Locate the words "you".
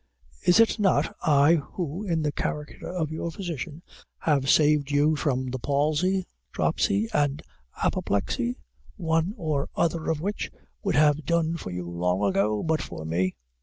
4.89-5.15, 11.69-11.87